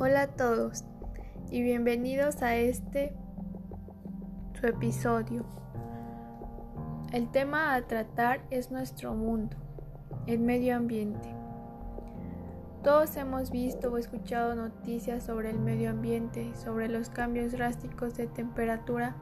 Hola 0.00 0.22
a 0.22 0.26
todos 0.26 0.84
y 1.52 1.62
bienvenidos 1.62 2.42
a 2.42 2.56
este 2.56 3.14
su 4.58 4.66
episodio. 4.66 5.46
El 7.12 7.30
tema 7.30 7.74
a 7.74 7.82
tratar 7.86 8.40
es 8.50 8.72
nuestro 8.72 9.14
mundo, 9.14 9.56
el 10.26 10.40
medio 10.40 10.74
ambiente. 10.76 11.32
Todos 12.82 13.16
hemos 13.16 13.52
visto 13.52 13.92
o 13.92 13.96
escuchado 13.96 14.56
noticias 14.56 15.22
sobre 15.22 15.50
el 15.50 15.60
medio 15.60 15.90
ambiente, 15.90 16.52
sobre 16.56 16.88
los 16.88 17.08
cambios 17.08 17.52
drásticos 17.52 18.16
de 18.16 18.26
temperatura 18.26 19.14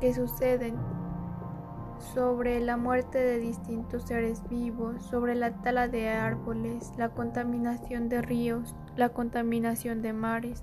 que 0.00 0.12
suceden, 0.12 0.74
sobre 2.14 2.58
la 2.58 2.76
muerte 2.76 3.18
de 3.18 3.38
distintos 3.38 4.02
seres 4.02 4.42
vivos, 4.48 5.04
sobre 5.04 5.36
la 5.36 5.52
tala 5.62 5.86
de 5.86 6.08
árboles, 6.08 6.92
la 6.96 7.10
contaminación 7.10 8.08
de 8.08 8.22
ríos, 8.22 8.74
la 8.98 9.10
contaminación 9.10 10.02
de 10.02 10.12
mares, 10.12 10.60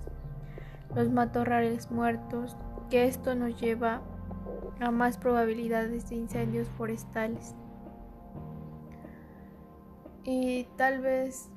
los 0.94 1.10
matorrales 1.10 1.90
muertos, 1.90 2.54
que 2.90 3.06
esto 3.06 3.34
nos 3.34 3.58
lleva 3.58 4.02
a 4.78 4.90
más 4.90 5.16
probabilidades 5.16 6.10
de 6.10 6.16
incendios 6.16 6.68
forestales. 6.76 7.54
Y 10.22 10.64
tal 10.76 11.00
vez 11.00 11.48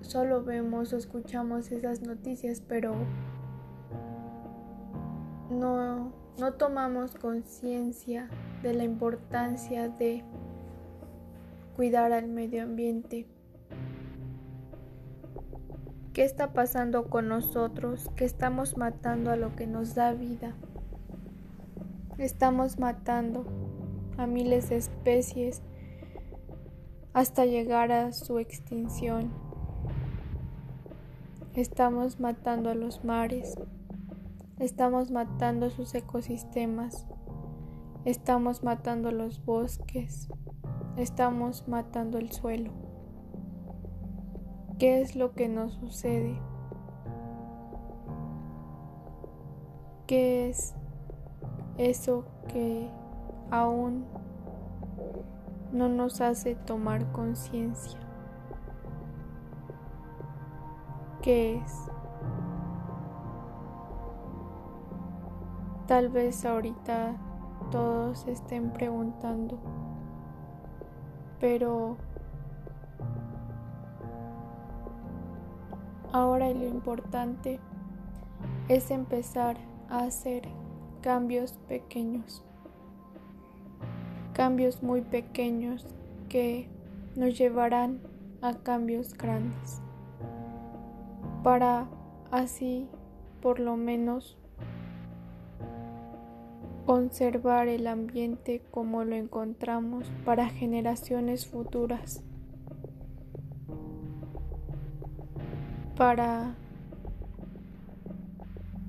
solo 0.00 0.42
vemos 0.42 0.94
o 0.94 0.96
escuchamos 0.96 1.70
esas 1.70 2.00
noticias, 2.00 2.62
pero 2.66 2.94
no, 5.50 6.10
no 6.38 6.54
tomamos 6.54 7.14
conciencia 7.16 8.30
de 8.62 8.72
la 8.72 8.84
importancia 8.84 9.90
de 9.90 10.24
cuidar 11.76 12.12
al 12.12 12.28
medio 12.28 12.62
ambiente. 12.62 13.26
¿Qué 16.16 16.24
está 16.24 16.54
pasando 16.54 17.10
con 17.10 17.28
nosotros? 17.28 18.10
Que 18.16 18.24
estamos 18.24 18.78
matando 18.78 19.30
a 19.30 19.36
lo 19.36 19.54
que 19.54 19.66
nos 19.66 19.94
da 19.94 20.14
vida. 20.14 20.54
Estamos 22.16 22.78
matando 22.78 23.44
a 24.16 24.26
miles 24.26 24.70
de 24.70 24.76
especies 24.76 25.60
hasta 27.12 27.44
llegar 27.44 27.92
a 27.92 28.14
su 28.14 28.38
extinción. 28.38 29.30
Estamos 31.52 32.18
matando 32.18 32.70
a 32.70 32.74
los 32.74 33.04
mares. 33.04 33.54
Estamos 34.58 35.10
matando 35.10 35.68
sus 35.68 35.94
ecosistemas. 35.94 37.06
Estamos 38.06 38.62
matando 38.62 39.10
los 39.10 39.44
bosques. 39.44 40.28
Estamos 40.96 41.68
matando 41.68 42.16
el 42.16 42.32
suelo. 42.32 42.85
¿Qué 44.78 45.00
es 45.00 45.16
lo 45.16 45.32
que 45.32 45.48
nos 45.48 45.72
sucede? 45.72 46.38
¿Qué 50.06 50.50
es 50.50 50.74
eso 51.78 52.26
que 52.48 52.90
aún 53.50 54.04
no 55.72 55.88
nos 55.88 56.20
hace 56.20 56.56
tomar 56.56 57.10
conciencia? 57.12 57.98
¿Qué 61.22 61.56
es? 61.56 61.90
Tal 65.86 66.10
vez 66.10 66.44
ahorita 66.44 67.16
todos 67.70 68.26
estén 68.26 68.72
preguntando, 68.72 69.58
pero 71.40 71.96
Ahora 76.16 76.48
lo 76.48 76.66
importante 76.66 77.60
es 78.70 78.90
empezar 78.90 79.58
a 79.90 80.04
hacer 80.04 80.48
cambios 81.02 81.52
pequeños, 81.68 82.42
cambios 84.32 84.82
muy 84.82 85.02
pequeños 85.02 85.84
que 86.30 86.70
nos 87.16 87.36
llevarán 87.36 88.00
a 88.40 88.54
cambios 88.54 89.12
grandes, 89.12 89.82
para 91.42 91.86
así 92.30 92.88
por 93.42 93.60
lo 93.60 93.76
menos 93.76 94.38
conservar 96.86 97.68
el 97.68 97.86
ambiente 97.86 98.62
como 98.70 99.04
lo 99.04 99.16
encontramos 99.16 100.10
para 100.24 100.48
generaciones 100.48 101.46
futuras. 101.46 102.24
Para 105.96 106.54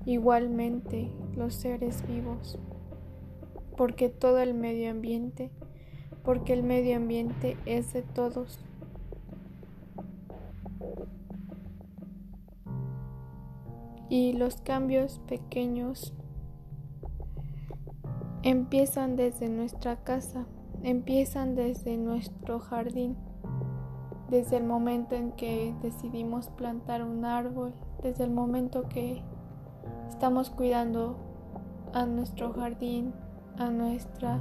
igualmente 0.05 1.09
los 1.35 1.53
seres 1.53 2.05
vivos, 2.07 2.59
porque 3.77 4.09
todo 4.09 4.39
el 4.39 4.53
medio 4.53 4.91
ambiente, 4.91 5.51
porque 6.23 6.53
el 6.53 6.63
medio 6.63 6.97
ambiente 6.97 7.57
es 7.65 7.93
de 7.93 8.01
todos. 8.01 8.59
Y 14.09 14.33
los 14.33 14.57
cambios 14.61 15.19
pequeños 15.27 16.13
empiezan 18.43 19.15
desde 19.15 19.49
nuestra 19.49 20.03
casa, 20.03 20.45
empiezan 20.83 21.55
desde 21.55 21.97
nuestro 21.97 22.59
jardín 22.59 23.17
desde 24.29 24.57
el 24.57 24.63
momento 24.65 25.15
en 25.15 25.31
que 25.31 25.73
decidimos 25.81 26.49
plantar 26.49 27.03
un 27.03 27.23
árbol, 27.23 27.73
desde 28.03 28.25
el 28.25 28.31
momento 28.31 28.89
que 28.89 29.23
estamos 30.09 30.49
cuidando 30.49 31.17
a 31.93 32.05
nuestro 32.05 32.51
jardín, 32.53 33.13
a 33.57 33.69
nuestra 33.69 34.39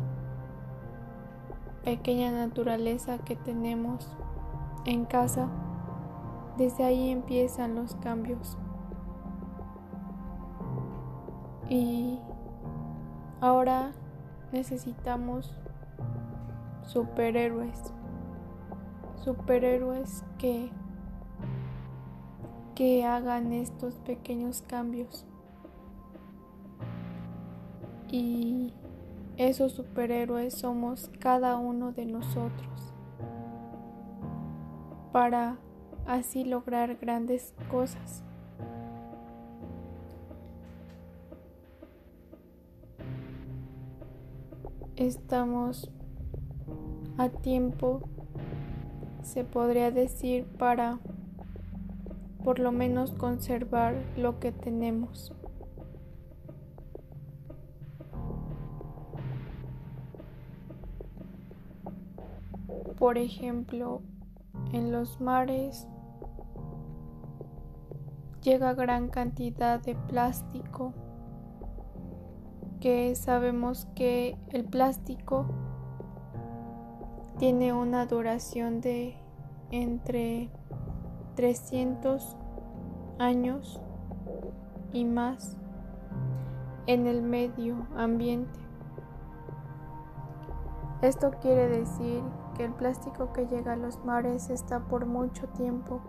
pequeña 1.85 2.33
naturaleza 2.33 3.19
que 3.19 3.37
tenemos 3.37 4.09
en 4.87 5.05
casa, 5.05 5.49
desde 6.59 6.85
ahí 6.85 7.11
empiezan 7.11 7.77
los 7.77 7.95
cambios. 7.97 8.59
Y 11.69 12.19
ahora 13.41 13.93
necesitamos 14.53 15.57
superhéroes 16.83 17.93
superhéroes 19.25 20.25
que, 20.39 20.71
que 22.75 23.05
hagan 23.05 23.53
estos 23.53 23.95
pequeños 24.01 24.63
cambios. 24.63 25.27
Y 28.09 28.73
esos 29.37 29.73
superhéroes 29.73 30.55
somos 30.55 31.11
cada 31.19 31.57
uno 31.57 31.93
de 31.93 32.07
nosotros 32.07 32.95
para 35.13 35.59
así 36.07 36.45
lograr 36.45 36.97
grandes 36.97 37.55
cosas. 37.71 38.23
Estamos 44.97 45.91
a 47.19 47.29
tiempo 47.29 48.09
se 49.27 49.43
podría 49.43 49.91
decir 49.91 50.47
para 50.57 51.01
por 52.45 52.61
lo 52.61 52.71
menos 52.71 53.11
conservar 53.11 53.97
lo 54.17 54.39
que 54.39 54.53
tenemos. 54.53 55.35
Por 62.99 63.19
ejemplo, 63.19 64.01
en 64.73 64.93
los 64.93 65.21
mares 65.21 65.89
llega 68.43 68.75
gran 68.75 69.09
cantidad 69.09 69.81
de 69.81 69.97
plástico 69.97 70.95
que 72.81 73.17
sabemos 73.17 73.87
que 73.97 74.39
el 74.51 74.65
plástico 74.65 75.47
tiene 77.39 77.75
una 77.75 78.07
duración 78.07 78.81
de 78.81 79.15
entre 79.71 80.49
300 81.35 82.35
años 83.19 83.81
y 84.93 85.05
más 85.05 85.57
en 86.87 87.07
el 87.07 87.23
medio 87.23 87.87
ambiente. 87.95 88.59
Esto 91.03 91.33
quiere 91.43 91.69
decir 91.69 92.23
que 92.57 92.65
el 92.65 92.73
plástico 92.73 93.33
que 93.35 93.47
llega 93.47 93.75
a 93.75 93.77
los 93.77 94.03
mares 94.03 94.49
está 94.49 94.81
por 94.81 95.05
mucho 95.05 95.47
tiempo 95.49 96.01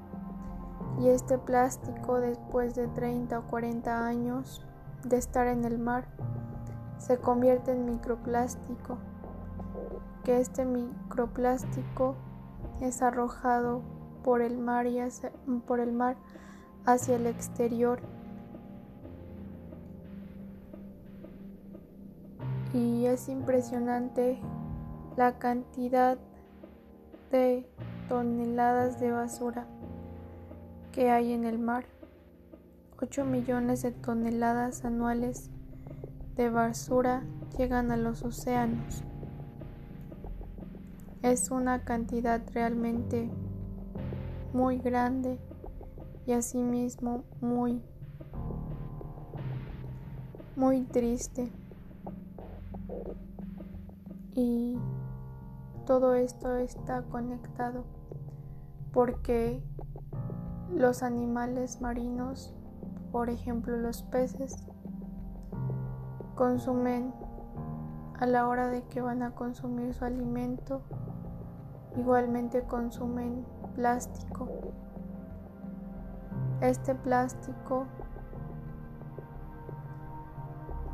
y 1.02 1.10
este 1.10 1.38
plástico 1.38 2.22
después 2.22 2.74
de 2.74 2.88
30 2.88 3.40
o 3.40 3.48
40 3.48 4.08
años 4.08 4.66
de 5.04 5.18
estar 5.18 5.48
en 5.48 5.66
el 5.66 5.78
mar 5.78 6.06
se 6.98 7.18
convierte 7.18 7.72
en 7.72 7.86
microplástico 7.86 8.98
que 10.28 10.42
este 10.42 10.66
microplástico 10.66 12.18
es 12.82 13.02
arrojado 13.02 13.82
por 14.26 14.42
el 14.42 14.58
mar, 14.58 14.86
y 14.86 15.00
por 15.66 15.80
el 15.80 15.94
mar 15.94 16.18
hacia 16.86 17.16
el 17.16 17.28
exterior. 17.28 18.02
Y 22.74 23.06
es 23.06 23.30
impresionante 23.30 24.38
la 25.16 25.40
cantidad 25.40 26.18
de 27.32 27.66
toneladas 28.10 29.00
de 29.00 29.14
basura 29.14 29.66
que 30.92 31.10
hay 31.10 31.32
en 31.32 31.46
el 31.46 31.58
mar. 31.58 31.86
8 33.02 33.24
millones 33.24 33.82
de 33.82 33.94
toneladas 33.94 34.84
anuales 34.84 35.50
de 36.36 36.50
basura 36.50 37.24
llegan 37.58 37.92
a 37.92 37.96
los 37.96 38.24
océanos. 38.24 39.06
Es 41.22 41.52
una 41.52 41.84
cantidad 41.84 42.42
realmente 42.54 43.30
muy 44.54 44.78
grande 44.78 45.40
y 46.26 46.34
asimismo 46.34 47.24
muy 47.42 47.82
muy 50.56 50.82
triste. 50.82 51.52
Y 54.34 54.78
todo 55.86 56.16
esto 56.16 56.56
está 56.56 57.04
conectado 57.04 57.86
porque 58.92 59.62
los 60.74 61.04
animales 61.04 61.80
marinos, 61.80 62.54
por 63.12 63.30
ejemplo 63.30 63.78
los 63.78 64.02
peces, 64.04 64.56
consumen 66.36 67.14
a 68.20 68.26
la 68.26 68.48
hora 68.48 68.68
de 68.68 68.84
que 68.84 69.00
van 69.02 69.22
a 69.22 69.36
consumir 69.36 69.94
su 69.94 70.06
alimento, 70.06 70.82
igualmente 71.98 72.64
consumen 72.64 73.46
plástico. 73.76 74.48
Este 76.62 76.96
plástico 76.96 77.86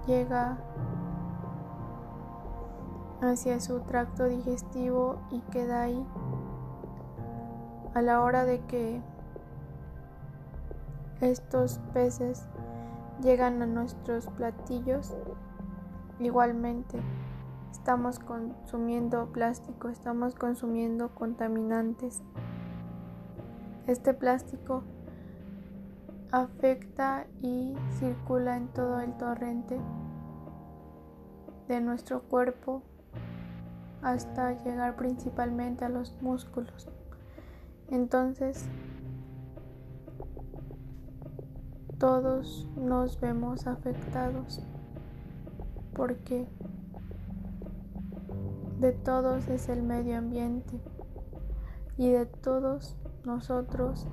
llega 0.08 0.58
hacia 3.22 3.60
su 3.60 3.80
tracto 3.82 4.26
digestivo 4.26 5.20
y 5.32 5.40
queda 5.52 5.84
ahí. 5.84 6.06
A 7.94 8.02
la 8.02 8.22
hora 8.22 8.44
de 8.44 8.60
que 8.62 9.02
estos 11.22 11.80
peces 11.94 12.48
llegan 13.22 13.62
a 13.62 13.66
nuestros 13.66 14.28
platillos, 14.28 15.16
igualmente 16.20 17.00
estamos 17.74 18.20
consumiendo 18.20 19.32
plástico, 19.32 19.90
estamos 19.90 20.36
consumiendo 20.36 21.10
contaminantes. 21.16 22.22
Este 23.88 24.14
plástico 24.14 24.84
afecta 26.32 27.26
y 27.42 27.74
circula 27.98 28.58
en 28.58 28.68
todo 28.68 29.00
el 29.00 29.18
torrente 29.18 29.80
de 31.68 31.82
nuestro 31.82 32.22
cuerpo 32.22 32.84
hasta 34.04 34.54
llegar 34.64 34.96
principalmente 34.96 35.84
a 35.84 35.90
los 35.90 36.22
músculos. 36.22 36.88
Entonces, 37.90 38.68
todos 41.98 42.68
nos 42.78 43.20
vemos 43.20 43.66
afectados 43.66 44.62
porque 45.96 46.48
de 48.84 48.92
todos 48.92 49.48
es 49.48 49.70
el 49.70 49.82
medio 49.82 50.18
ambiente 50.18 50.78
y 51.96 52.10
de 52.10 52.26
todos 52.26 52.98
nosotros 53.24 54.06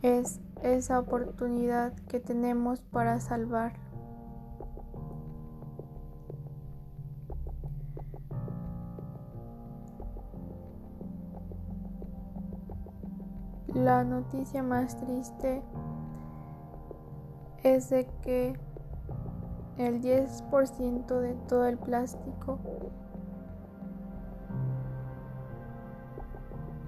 es 0.00 0.38
esa 0.62 1.00
oportunidad 1.00 1.92
que 2.08 2.20
tenemos 2.20 2.82
para 2.82 3.18
salvar. 3.18 3.72
La 13.74 14.04
noticia 14.04 14.62
más 14.62 14.96
triste 15.00 15.64
es 17.64 17.90
de 17.90 18.06
que 18.22 18.56
el 19.78 20.00
10% 20.00 21.20
de 21.20 21.34
todo 21.48 21.66
el 21.66 21.76
plástico, 21.76 22.58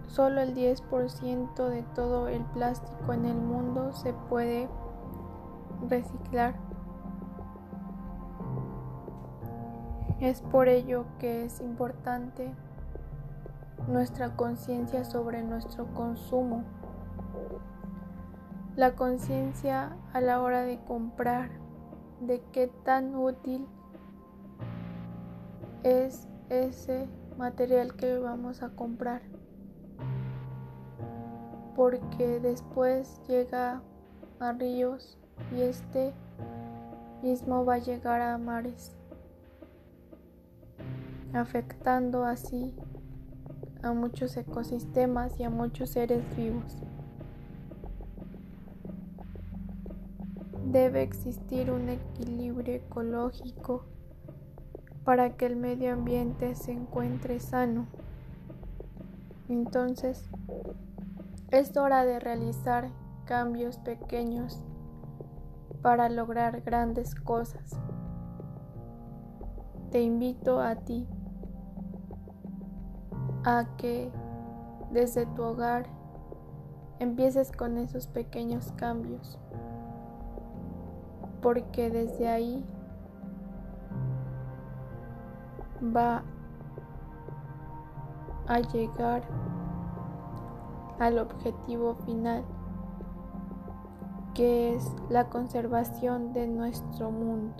solo 0.07 0.41
el 0.41 0.55
10% 0.55 1.69
de 1.69 1.83
todo 1.95 2.29
el 2.29 2.43
plástico 2.47 3.13
en 3.13 3.27
el 3.27 3.37
mundo 3.37 3.93
se 3.93 4.13
puede 4.13 4.69
reciclar. 5.89 6.55
Es 10.21 10.41
por 10.41 10.69
ello 10.69 11.05
que 11.19 11.45
es 11.45 11.61
importante 11.61 12.53
nuestra 13.87 14.35
conciencia 14.35 15.05
sobre 15.05 15.43
nuestro 15.43 15.87
consumo, 15.95 16.65
la 18.77 18.95
conciencia 18.97 19.97
a 20.13 20.21
la 20.21 20.41
hora 20.41 20.63
de 20.63 20.81
comprar 20.85 21.68
de 22.21 22.43
qué 22.53 22.69
tan 22.85 23.15
útil 23.15 23.67
es 25.83 26.29
ese 26.49 27.09
material 27.37 27.95
que 27.95 28.19
vamos 28.19 28.63
a 28.63 28.71
comprar. 28.71 29.23
Porque 31.77 32.41
después 32.41 33.21
llega 33.29 33.83
a 34.41 34.53
ríos 34.53 35.19
y 35.57 35.63
este 35.63 36.13
mismo 37.23 37.65
va 37.65 37.75
a 37.75 37.79
llegar 37.79 38.21
a 38.21 38.39
mares, 38.39 38.97
afectando 41.33 42.25
así 42.25 42.75
a 43.83 43.93
muchos 43.93 44.37
ecosistemas 44.37 45.39
y 45.39 45.45
a 45.45 45.51
muchos 45.51 45.91
seres 45.91 46.25
vivos. 46.37 46.77
Debe 50.71 51.03
existir 51.03 51.71
un 51.71 51.89
equilibrio 51.89 52.75
ecológico 52.75 53.87
para 55.03 55.35
que 55.35 55.47
el 55.47 55.57
medio 55.57 55.95
ambiente 55.95 56.55
se 56.57 56.73
encuentre 56.73 57.41
sano. 57.41 57.87
Entonces, 59.49 60.29
es 61.51 61.75
hora 61.79 62.05
de 62.05 62.21
realizar 62.21 62.91
cambios 63.25 63.79
pequeños 63.79 64.63
para 65.81 66.11
lograr 66.11 66.61
grandes 66.61 67.15
cosas. 67.15 67.81
Te 69.91 70.03
invito 70.03 70.61
a 70.61 70.75
ti 70.77 71.09
a 73.43 73.75
que 73.79 74.13
desde 74.91 75.25
tu 75.25 75.45
hogar 75.45 75.87
empieces 76.99 77.53
con 77.53 77.79
esos 77.79 78.07
pequeños 78.07 78.71
cambios 78.77 79.39
porque 81.41 81.91
desde 81.91 82.29
ahí 82.29 82.65
va 85.83 86.23
a 88.47 88.61
llegar 88.61 89.23
al 90.99 91.19
objetivo 91.19 91.95
final 92.07 92.45
que 94.35 94.75
es 94.75 94.95
la 95.11 95.29
conservación 95.29 96.33
de 96.33 96.47
nuestro 96.47 97.11
mundo, 97.11 97.57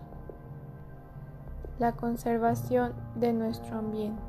la 1.79 1.93
conservación 1.93 2.93
de 3.17 3.33
nuestro 3.33 3.79
ambiente. 3.79 4.28